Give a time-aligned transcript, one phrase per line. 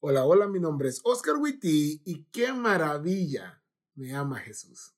[0.00, 3.60] Hola, hola, mi nombre es Oscar Witty y qué maravilla
[3.96, 4.94] me ama Jesús.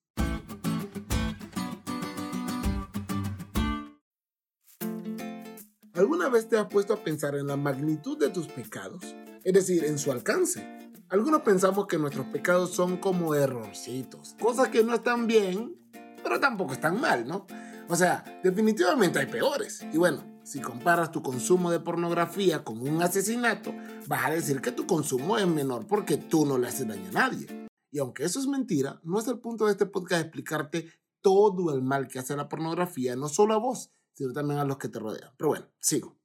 [5.95, 9.15] ¿Alguna vez te has puesto a pensar en la magnitud de tus pecados?
[9.43, 10.91] Es decir, en su alcance.
[11.09, 15.75] Algunos pensamos que nuestros pecados son como errorcitos, cosas que no están bien,
[16.21, 17.47] pero tampoco están mal, ¿no?
[17.89, 19.81] O sea, definitivamente hay peores.
[19.91, 23.73] Y bueno, si comparas tu consumo de pornografía con un asesinato,
[24.07, 27.11] vas a decir que tu consumo es menor porque tú no le haces daño a
[27.11, 27.67] nadie.
[27.91, 30.91] Y aunque eso es mentira, no es el punto de este podcast explicarte
[31.21, 34.77] todo el mal que hace la pornografía, no solo a vos, sino también a los
[34.77, 35.31] que te rodean.
[35.37, 36.17] Pero bueno, sigo.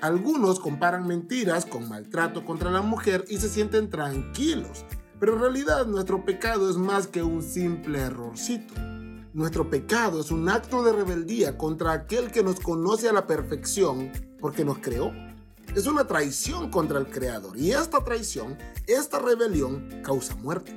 [0.00, 4.84] Algunos comparan mentiras con maltrato contra la mujer y se sienten tranquilos,
[5.18, 8.89] pero en realidad nuestro pecado es más que un simple errorcito.
[9.32, 14.10] Nuestro pecado es un acto de rebeldía contra aquel que nos conoce a la perfección
[14.40, 15.12] porque nos creó.
[15.76, 18.58] Es una traición contra el Creador y esta traición,
[18.88, 20.74] esta rebelión causa muerte.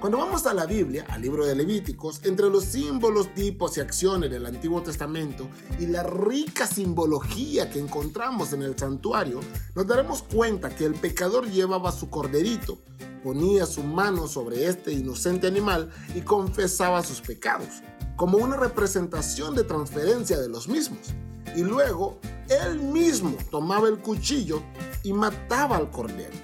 [0.00, 4.28] Cuando vamos a la Biblia, al libro de Levíticos, entre los símbolos, tipos y acciones
[4.28, 5.48] del Antiguo Testamento
[5.78, 9.38] y la rica simbología que encontramos en el santuario,
[9.76, 12.78] nos daremos cuenta que el pecador llevaba su corderito,
[13.22, 17.82] ponía su mano sobre este inocente animal y confesaba sus pecados,
[18.16, 21.14] como una representación de transferencia de los mismos.
[21.56, 24.62] Y luego, él mismo tomaba el cuchillo
[25.02, 26.36] y mataba al cordero.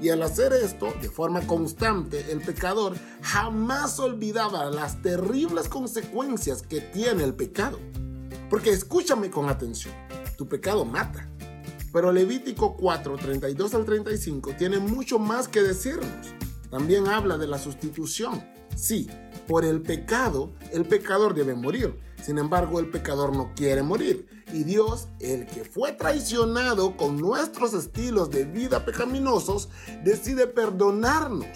[0.00, 6.80] Y al hacer esto de forma constante, el pecador jamás olvidaba las terribles consecuencias que
[6.80, 7.78] tiene el pecado.
[8.48, 9.94] Porque escúchame con atención,
[10.38, 11.28] tu pecado mata.
[11.92, 16.28] Pero Levítico 4, 32 al 35 tiene mucho más que decirnos.
[16.70, 18.44] También habla de la sustitución.
[18.76, 19.08] Sí,
[19.48, 21.98] por el pecado, el pecador debe morir.
[22.22, 24.26] Sin embargo, el pecador no quiere morir.
[24.52, 29.68] Y Dios, el que fue traicionado con nuestros estilos de vida pecaminosos,
[30.04, 31.48] decide perdonarnos.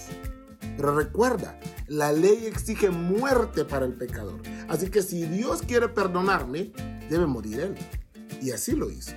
[0.77, 4.41] Pero recuerda, la ley exige muerte para el pecador.
[4.69, 6.73] Así que si Dios quiere perdonarme,
[7.09, 7.75] debe morir Él.
[8.43, 9.13] Y así lo hizo.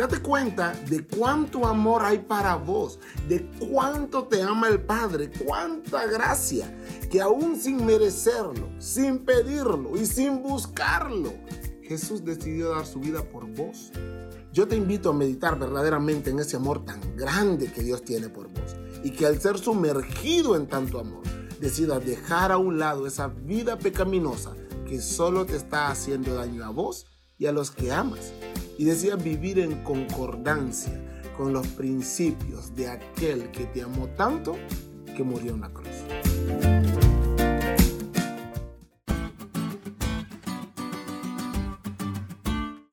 [0.00, 6.06] Date cuenta de cuánto amor hay para vos, de cuánto te ama el Padre, cuánta
[6.06, 6.74] gracia,
[7.10, 11.34] que aún sin merecerlo, sin pedirlo y sin buscarlo,
[11.82, 13.92] Jesús decidió dar su vida por vos.
[14.54, 18.48] Yo te invito a meditar verdaderamente en ese amor tan grande que Dios tiene por
[18.48, 21.24] vos y que al ser sumergido en tanto amor,
[21.60, 24.56] decidas dejar a un lado esa vida pecaminosa
[24.86, 27.06] que solo te está haciendo daño a vos
[27.40, 28.34] y a los que amas
[28.76, 30.92] y decidas vivir en concordancia
[31.38, 34.56] con los principios de aquel que te amó tanto
[35.16, 35.88] que murió en la cruz.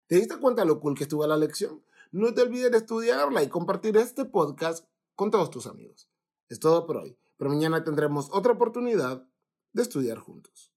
[0.08, 1.84] ¿Te diste cuenta lo cool que estuvo la lección?
[2.14, 6.08] No te olvides de estudiarla y compartir este podcast con todos tus amigos.
[6.48, 9.28] Es todo por hoy, pero mañana tendremos otra oportunidad
[9.74, 10.72] de estudiar juntos.